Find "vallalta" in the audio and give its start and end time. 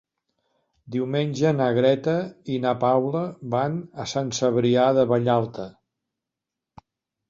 5.15-5.73